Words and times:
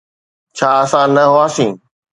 ڇا 0.57 0.69
اسان 0.83 1.07
نه 1.15 1.23
هئاسين؟ 1.33 1.71